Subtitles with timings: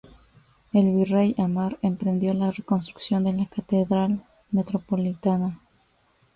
[0.73, 5.59] El virrey Amar emprendió la reconstrucción de la Catedral Metropolitana.